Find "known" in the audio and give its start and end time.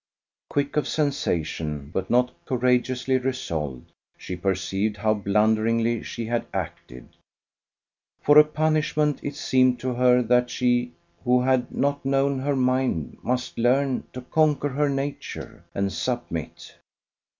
12.03-12.39